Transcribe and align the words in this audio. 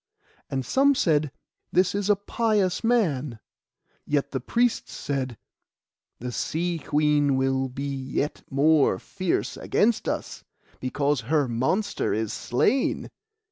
And 0.49 0.65
some 0.65 0.95
said, 0.95 1.31
'This 1.71 1.93
is 1.93 2.09
a 2.09 2.15
pious 2.15 2.83
man;' 2.83 3.37
yet 4.07 4.31
the 4.31 4.39
priests 4.39 4.91
said, 4.93 5.37
'The 6.17 6.31
Sea 6.31 6.79
Queen 6.79 7.35
will 7.37 7.69
be 7.69 7.97
yet 7.97 8.41
more 8.49 8.97
fierce 8.97 9.57
against 9.57 10.09
us, 10.09 10.43
because 10.79 11.21
her 11.29 11.47
monster 11.47 12.15
is 12.15 12.33
slain. 12.33 13.11